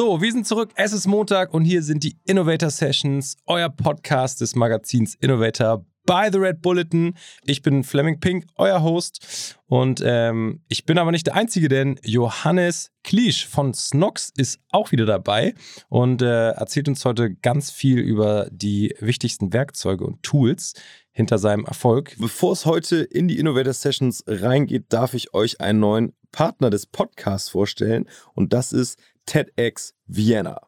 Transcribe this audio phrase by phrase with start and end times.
[0.00, 0.70] So, wir sind zurück.
[0.76, 6.32] Es ist Montag und hier sind die Innovator Sessions, euer Podcast des Magazins Innovator bei
[6.32, 7.12] The Red Bulletin.
[7.44, 9.58] Ich bin Fleming Pink, euer Host.
[9.66, 14.90] Und ähm, ich bin aber nicht der Einzige, denn Johannes Kliesch von Snox ist auch
[14.90, 15.54] wieder dabei
[15.90, 20.72] und äh, erzählt uns heute ganz viel über die wichtigsten Werkzeuge und Tools
[21.12, 22.16] hinter seinem Erfolg.
[22.18, 26.86] Bevor es heute in die Innovator Sessions reingeht, darf ich euch einen neuen Partner des
[26.86, 30.58] Podcasts vorstellen und das ist TEDx Vienna.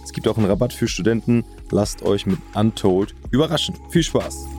[0.04, 1.46] Es gibt auch einen Rabatt für Studenten.
[1.72, 3.76] Lasst euch mit Untold überraschen.
[3.90, 4.53] Viel Spaß!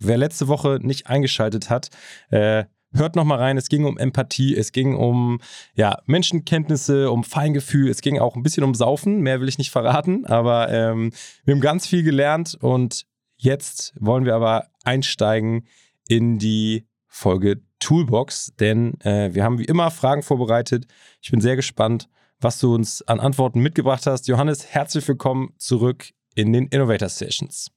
[0.00, 1.90] Wer letzte Woche nicht eingeschaltet hat,
[2.30, 3.56] äh, hört noch mal rein.
[3.56, 5.40] Es ging um Empathie, es ging um
[5.74, 9.20] ja, Menschenkenntnisse, um Feingefühl, es ging auch ein bisschen um Saufen.
[9.20, 11.12] Mehr will ich nicht verraten, aber ähm,
[11.44, 13.06] wir haben ganz viel gelernt und
[13.36, 15.66] jetzt wollen wir aber einsteigen
[16.08, 20.86] in die Folge Toolbox, denn äh, wir haben wie immer Fragen vorbereitet.
[21.20, 22.08] Ich bin sehr gespannt,
[22.40, 24.28] was du uns an Antworten mitgebracht hast.
[24.28, 27.70] Johannes, herzlich willkommen zurück in den Innovator Sessions.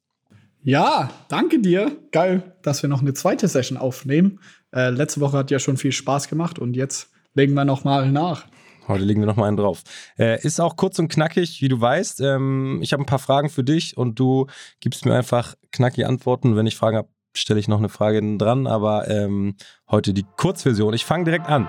[0.66, 1.97] Ja, danke dir.
[2.13, 4.40] Geil, dass wir noch eine zweite Session aufnehmen.
[4.74, 8.09] Äh, letzte Woche hat ja schon viel Spaß gemacht und jetzt legen wir noch mal
[8.09, 8.46] nach.
[8.88, 9.84] Heute legen wir noch mal einen drauf.
[10.18, 12.22] Äh, ist auch kurz und knackig, wie du weißt.
[12.22, 14.47] Ähm, ich habe ein paar Fragen für dich und du
[14.79, 16.56] gibst mir einfach knackige Antworten.
[16.56, 19.56] Wenn ich Fragen habe, stelle ich noch eine Frage dran, aber ähm,
[19.91, 20.94] heute die Kurzversion.
[20.94, 21.68] Ich fange direkt an.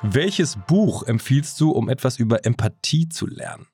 [0.00, 3.66] Welches Buch empfiehlst du, um etwas über Empathie zu lernen?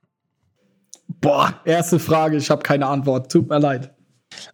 [1.08, 3.30] Boah, erste Frage, ich habe keine Antwort.
[3.30, 3.92] Tut mir leid.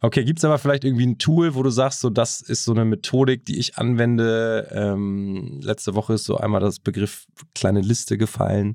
[0.01, 2.73] Okay, gibt es aber vielleicht irgendwie ein Tool, wo du sagst, so das ist so
[2.73, 4.69] eine Methodik, die ich anwende.
[4.71, 8.75] Ähm, letzte Woche ist so einmal das Begriff kleine Liste gefallen.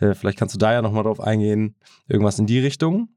[0.00, 1.76] Äh, vielleicht kannst du da ja nochmal drauf eingehen.
[2.08, 3.08] Irgendwas in die Richtung?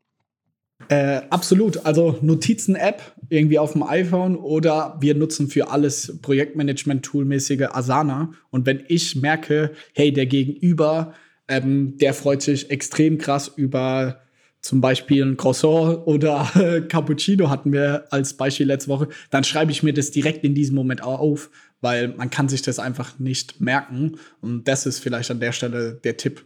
[0.89, 1.85] Äh, absolut.
[1.85, 8.31] Also Notizen-App irgendwie auf dem iPhone oder wir nutzen für alles Projektmanagement-Tool-mäßige Asana.
[8.49, 11.13] Und wenn ich merke, hey, der Gegenüber,
[11.51, 14.21] ähm, der freut sich extrem krass über
[14.61, 19.71] zum Beispiel ein Croissant oder äh, Cappuccino hatten wir als Beispiel letzte Woche, dann schreibe
[19.71, 21.49] ich mir das direkt in diesem Moment auf,
[21.81, 24.17] weil man kann sich das einfach nicht merken.
[24.39, 26.45] Und das ist vielleicht an der Stelle der Tipp.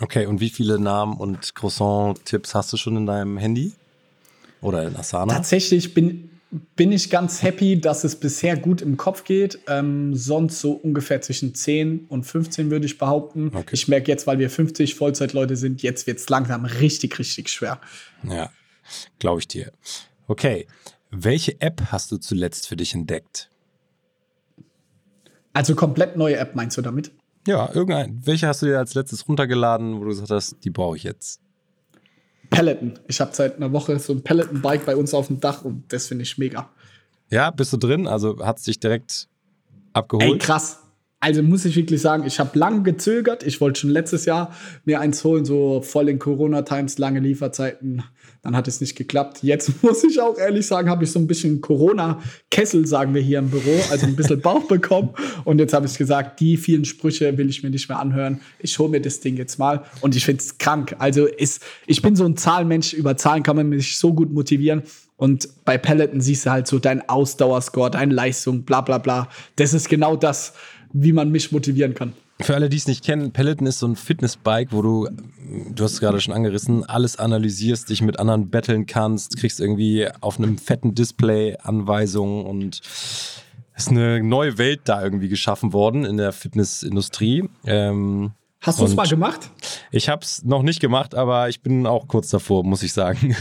[0.00, 3.72] Okay, und wie viele Namen und Croissant-Tipps hast du schon in deinem Handy?
[4.62, 5.32] Oder in Asana?
[5.32, 9.60] Tatsächlich bin, bin ich ganz happy, dass es bisher gut im Kopf geht.
[9.68, 13.52] Ähm, sonst so ungefähr zwischen 10 und 15 würde ich behaupten.
[13.54, 13.70] Okay.
[13.72, 17.80] Ich merke jetzt, weil wir 50 Vollzeitleute sind, jetzt wird es langsam richtig, richtig schwer.
[18.24, 18.50] Ja,
[19.18, 19.72] glaube ich dir.
[20.26, 20.66] Okay,
[21.10, 23.48] welche App hast du zuletzt für dich entdeckt?
[25.52, 27.12] Also komplett neue App meinst du damit?
[27.46, 28.20] Ja, irgendein.
[28.24, 31.40] Welche hast du dir als letztes runtergeladen, wo du gesagt hast, die brauche ich jetzt?
[32.50, 32.98] Peloton.
[33.06, 36.08] Ich habe seit einer Woche so ein Peloton-Bike bei uns auf dem Dach und das
[36.08, 36.68] finde ich mega.
[37.30, 38.06] Ja, bist du drin?
[38.06, 39.28] Also hat es dich direkt
[39.92, 40.32] abgeholt?
[40.32, 40.79] Ey, krass.
[41.22, 43.42] Also muss ich wirklich sagen, ich habe lang gezögert.
[43.42, 44.54] Ich wollte schon letztes Jahr
[44.86, 48.02] mir eins holen, so voll in Corona-Times, lange Lieferzeiten.
[48.40, 49.42] Dann hat es nicht geklappt.
[49.42, 53.38] Jetzt muss ich auch ehrlich sagen, habe ich so ein bisschen Corona-Kessel, sagen wir hier
[53.40, 55.10] im Büro, also ein bisschen Bauch bekommen.
[55.44, 58.40] Und jetzt habe ich gesagt, die vielen Sprüche will ich mir nicht mehr anhören.
[58.58, 59.84] Ich hole mir das Ding jetzt mal.
[60.00, 60.96] Und ich finde es krank.
[61.00, 62.94] Also ist, ich bin so ein Zahlenmensch.
[62.94, 64.84] Über Zahlen kann man mich so gut motivieren.
[65.18, 69.28] Und bei Peloton siehst du halt so dein Ausdauerscore, deine Leistung, bla bla bla.
[69.56, 70.54] Das ist genau das,
[70.92, 72.12] wie man mich motivieren kann.
[72.40, 75.08] Für alle, die es nicht kennen, Peloton ist so ein Fitnessbike, wo du,
[75.74, 80.08] du hast es gerade schon angerissen, alles analysierst, dich mit anderen betteln kannst, kriegst irgendwie
[80.20, 82.80] auf einem fetten Display Anweisungen und
[83.74, 87.48] es ist eine neue Welt da irgendwie geschaffen worden in der Fitnessindustrie.
[87.66, 88.32] Ähm,
[88.62, 89.50] Hast du es mal gemacht?
[89.90, 93.34] Ich habe es noch nicht gemacht, aber ich bin auch kurz davor, muss ich sagen.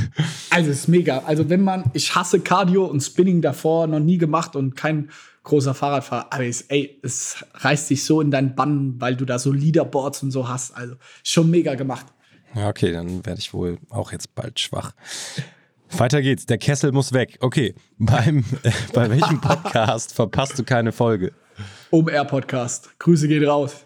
[0.49, 1.19] Also es ist mega.
[1.25, 5.09] Also wenn man, ich hasse Cardio und Spinning davor, noch nie gemacht und kein
[5.49, 9.39] großer Fahrradfahrer, aber es, ey, es reißt dich so in deinen Bann, weil du da
[9.39, 10.71] so Leaderboards und so hast.
[10.71, 12.05] Also schon mega gemacht.
[12.55, 14.93] Ja, okay, dann werde ich wohl auch jetzt bald schwach.
[15.91, 16.45] Weiter geht's.
[16.45, 17.37] Der Kessel muss weg.
[17.41, 21.33] Okay, beim, äh, bei welchem Podcast verpasst du keine Folge?
[21.91, 22.97] OMR Podcast.
[22.99, 23.83] Grüße gehen raus.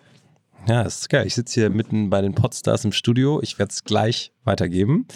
[0.67, 1.25] Ja, ist geil.
[1.25, 3.41] Ich sitze hier mitten bei den Podstars im Studio.
[3.41, 5.07] Ich werde es gleich weitergeben.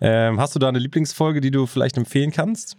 [0.00, 2.76] Ähm, hast du da eine Lieblingsfolge, die du vielleicht empfehlen kannst?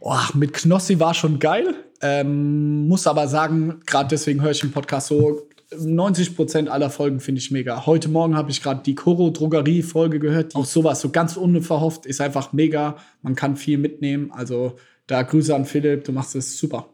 [0.00, 1.74] Boah, mit Knossi war schon geil.
[2.02, 5.46] Ähm, muss aber sagen, gerade deswegen höre ich den Podcast so.
[5.78, 7.86] 90 Prozent aller Folgen finde ich mega.
[7.86, 10.54] Heute Morgen habe ich gerade die Koro Drogerie Folge gehört.
[10.54, 12.96] Auch sowas, so ganz unverhofft, ist einfach mega.
[13.22, 14.30] Man kann viel mitnehmen.
[14.32, 14.76] Also
[15.06, 16.88] da Grüße an Philipp, du machst es super.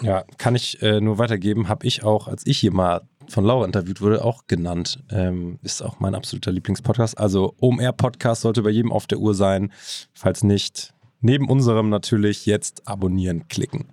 [0.00, 1.68] Ja, kann ich äh, nur weitergeben.
[1.68, 5.02] Habe ich auch, als ich hier mal von Laura interviewt wurde, auch genannt.
[5.10, 7.18] Ähm, ist auch mein absoluter Lieblingspodcast.
[7.18, 9.72] Also OMR-Podcast sollte bei jedem auf der Uhr sein.
[10.14, 13.86] Falls nicht, neben unserem natürlich jetzt abonnieren klicken.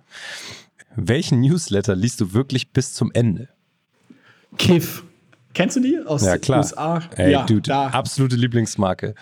[0.96, 3.48] Welchen Newsletter liest du wirklich bis zum Ende?
[4.56, 5.04] Kiff.
[5.54, 6.58] Kennst du die aus ja, den klar.
[6.58, 7.02] USA?
[7.16, 7.88] Ey, ja, Dude, da.
[7.88, 9.14] absolute Lieblingsmarke.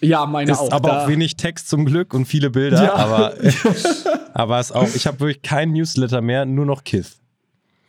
[0.00, 0.72] ja, meine Ist auch.
[0.72, 1.04] aber da.
[1.04, 2.82] auch wenig Text zum Glück und viele Bilder.
[2.82, 2.94] Ja.
[2.94, 3.34] Aber,
[4.34, 7.18] aber ist auch, ich habe wirklich keinen Newsletter mehr, nur noch Kiff.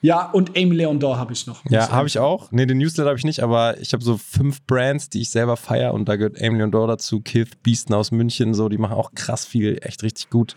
[0.08, 1.66] Ja, und Amy Leondor habe ich noch.
[1.70, 2.50] Ja, habe ich auch.
[2.54, 5.58] Nee, den Newsletter habe ich nicht, aber ich habe so fünf Brands, die ich selber
[5.58, 8.94] feiere und da gehört Emily und Dor dazu, Kith, Beasten aus München, so, die machen
[8.94, 10.56] auch krass viel, echt richtig gut.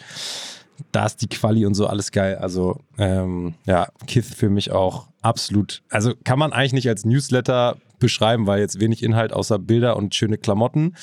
[0.93, 2.37] Da ist die Quali und so alles geil.
[2.37, 5.83] Also, ähm, ja, Kith für mich auch absolut.
[5.91, 10.15] Also kann man eigentlich nicht als Newsletter beschreiben, weil jetzt wenig Inhalt außer Bilder und
[10.15, 10.95] schöne Klamotten.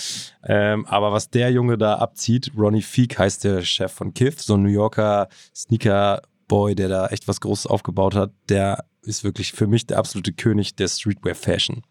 [0.46, 4.54] Ähm, aber was der Junge da abzieht, Ronnie Feek heißt der Chef von Kith, so
[4.54, 9.52] ein New Yorker Sneaker Boy, der da echt was Großes aufgebaut hat, der ist wirklich
[9.54, 11.82] für mich der absolute König der Streetwear Fashion.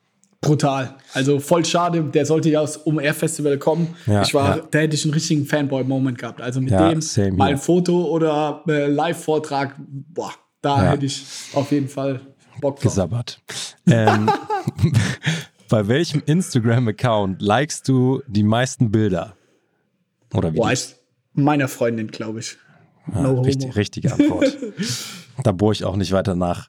[0.41, 0.94] Brutal.
[1.14, 3.97] Also voll schade, der sollte ja aus OMR Festival kommen.
[4.06, 4.62] Ja, ich war, ja.
[4.70, 6.41] da hätte ich einen richtigen Fanboy-Moment gehabt.
[6.41, 10.32] Also mit Ja, dem mal ein Foto oder äh, Live-Vortrag, boah,
[10.62, 12.20] da hätte ich auf jeden Fall
[12.61, 12.85] Bock drauf.
[12.85, 13.41] Gesabbert.
[13.88, 14.31] ähm,
[15.69, 19.37] bei welchem Instagram-Account likest du die meisten Bilder?
[20.35, 20.56] Oder wie?
[20.58, 20.97] Boah, ist
[21.35, 22.56] meiner Freundin, glaube ich.
[23.14, 24.56] Ja, no richtig, richtige Antwort.
[25.43, 26.69] da bohre ich auch nicht weiter nach.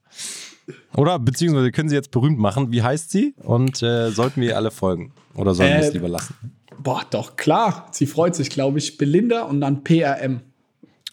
[0.96, 2.72] Oder beziehungsweise können Sie jetzt berühmt machen.
[2.72, 3.34] Wie heißt sie?
[3.38, 5.14] Und äh, sollten wir ihr alle folgen?
[5.36, 6.36] Oder sollen wir es Äh, lieber lassen?
[6.80, 7.88] Boah, doch, klar.
[7.92, 8.98] Sie freut sich, glaube ich.
[8.98, 10.42] Belinda und dann PRM.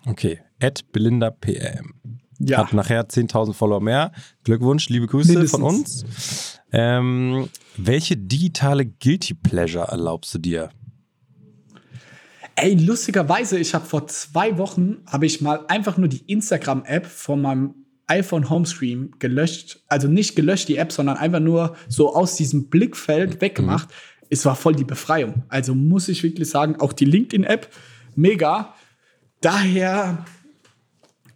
[0.07, 0.41] Okay.
[0.61, 1.95] At Belinda PRM.
[2.41, 2.59] Ja.
[2.59, 4.11] Hat nachher 10.000 Follower mehr.
[4.43, 5.61] Glückwunsch, liebe Grüße Mindestens.
[5.61, 6.61] von uns.
[6.73, 10.71] Ähm, welche digitale Guilty Pleasure erlaubst du dir?
[12.57, 17.43] Ey, lustigerweise, ich habe vor zwei Wochen, habe ich mal einfach nur die Instagram-App von
[17.43, 17.75] meinem
[18.07, 19.81] iPhone Homescreen gelöscht.
[19.89, 23.89] Also nicht gelöscht, die App, sondern einfach nur so aus diesem Blickfeld weggemacht.
[24.31, 25.45] Es war voll die Befreiung.
[25.49, 27.69] Also muss ich wirklich sagen, auch die LinkedIn-App,
[28.15, 28.75] mega.
[29.41, 30.25] Daher,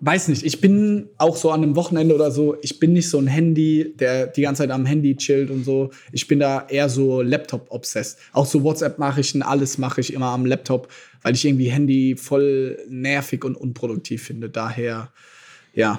[0.00, 3.18] weiß nicht, ich bin auch so an einem Wochenende oder so, ich bin nicht so
[3.18, 5.90] ein Handy, der die ganze Zeit am Handy chillt und so.
[6.12, 8.18] Ich bin da eher so Laptop-obsessed.
[8.32, 10.88] Auch so WhatsApp-Nachrichten, alles mache ich immer am Laptop,
[11.22, 14.48] weil ich irgendwie Handy voll nervig und unproduktiv finde.
[14.50, 15.10] Daher,
[15.74, 15.98] ja.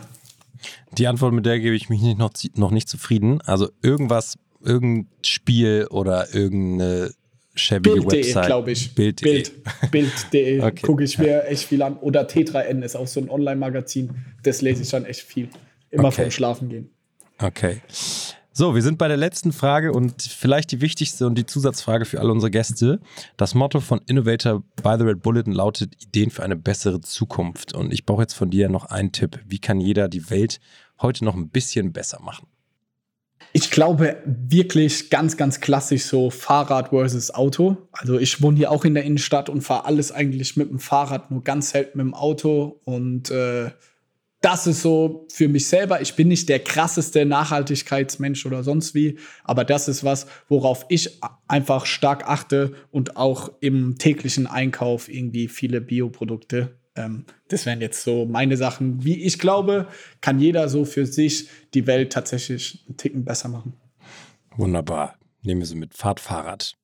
[0.97, 3.41] Die Antwort, mit der gebe ich mich nicht noch, noch nicht zufrieden.
[3.41, 7.11] Also irgendwas, irgendein Spiel oder irgendeine
[7.59, 8.45] schäbige Bild.de, Website.
[8.45, 8.93] glaube ich.
[8.95, 9.31] Bild.de.
[9.31, 9.51] Bild.
[9.91, 10.81] Bild.de Okay.
[10.85, 11.97] gucke ich mir echt viel an.
[11.97, 14.15] Oder T3N ist auch so ein Online-Magazin.
[14.43, 15.49] Das lese ich dann echt viel.
[15.91, 16.15] Immer Okay.
[16.21, 16.89] vorm Schlafen gehen.
[17.37, 17.81] Okay.
[18.51, 22.19] So, wir sind bei der letzten Frage und vielleicht die wichtigste und die Zusatzfrage für
[22.19, 22.99] alle unsere Gäste.
[23.37, 27.73] Das Motto von Innovator by the Red Bulletin lautet Ideen für eine bessere Zukunft.
[27.73, 29.39] Und ich brauche jetzt von dir noch einen Tipp.
[29.47, 30.59] Wie kann jeder die Welt
[31.01, 32.47] heute noch ein bisschen besser machen?
[33.51, 37.77] Ich glaube wirklich ganz, ganz klassisch so Fahrrad versus Auto.
[37.91, 41.31] Also ich wohne hier auch in der Innenstadt und fahre alles eigentlich mit dem Fahrrad,
[41.31, 42.79] nur ganz selten mit dem Auto.
[42.85, 43.71] Und äh,
[44.41, 45.99] das ist so für mich selber.
[46.01, 51.19] Ich bin nicht der krasseste Nachhaltigkeitsmensch oder sonst wie, aber das ist was, worauf ich
[51.47, 56.78] einfach stark achte und auch im täglichen Einkauf irgendwie viele Bioprodukte.
[56.99, 59.03] Ähm, das wären jetzt so meine Sachen.
[59.03, 59.87] Wie ich glaube,
[60.21, 63.73] kann jeder so für sich die Welt tatsächlich einen Ticken besser machen.
[64.55, 65.15] Wunderbar.
[65.41, 66.75] Nehmen wir sie mit Fahrtfahrrad.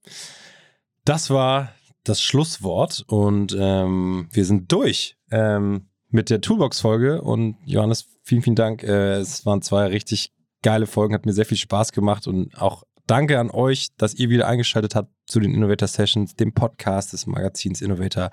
[1.03, 5.17] Das war das Schlusswort und ähm, wir sind durch.
[5.31, 7.22] Ähm, mit der Toolbox-Folge.
[7.22, 8.84] Und Johannes, vielen, vielen Dank.
[8.84, 10.31] Äh, es waren zwei richtig
[10.63, 14.29] geile Folgen, hat mir sehr viel Spaß gemacht und auch danke an euch, dass ihr
[14.29, 18.31] wieder eingeschaltet habt zu den Innovator Sessions, dem Podcast des Magazins Innovator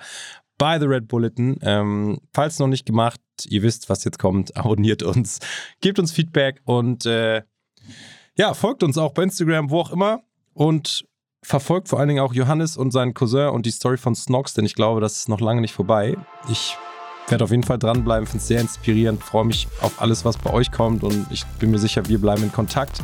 [0.59, 1.59] bei The Red Bulletin.
[1.63, 5.39] Ähm, falls noch nicht gemacht, ihr wisst, was jetzt kommt, abonniert uns,
[5.81, 7.43] gebt uns Feedback und äh,
[8.37, 10.21] ja, folgt uns auch bei Instagram, wo auch immer
[10.55, 11.05] und
[11.43, 14.65] verfolgt vor allen Dingen auch Johannes und seinen Cousin und die Story von Snox, denn
[14.65, 16.17] ich glaube, das ist noch lange nicht vorbei.
[16.49, 16.77] Ich
[17.29, 20.53] werde auf jeden Fall dranbleiben, finde es sehr inspirierend, freue mich auf alles, was bei
[20.53, 23.03] euch kommt und ich bin mir sicher, wir bleiben in Kontakt.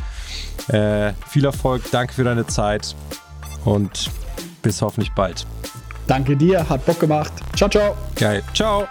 [0.69, 2.95] Äh, viel Erfolg, danke für deine Zeit
[3.65, 4.11] und
[4.63, 5.47] bis hoffentlich bald.
[6.09, 7.33] Danke dir, hat Bock gemacht.
[7.55, 7.95] Ciao, ciao.
[8.17, 8.89] Geil, ciao.